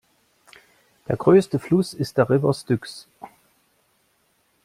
Der 1.07 1.15
größte 1.15 1.59
Fluss 1.59 1.93
ist 1.93 2.17
der 2.17 2.27
River 2.27 2.55
Styx. 2.55 3.07